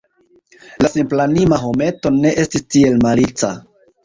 [0.83, 3.53] La simplanima hometo ne estis tiel malica.